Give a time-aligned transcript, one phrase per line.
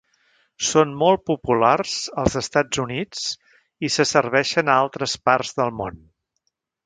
[0.69, 1.91] Són molt populars
[2.21, 3.23] als Estats Units
[3.89, 6.01] i se serveixen a altres parts del món.